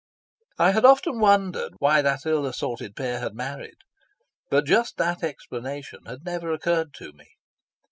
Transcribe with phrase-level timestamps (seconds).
[0.57, 3.77] I had often wondered why that ill assorted pair had married,
[4.49, 7.27] but just that explanation had never occurred to me.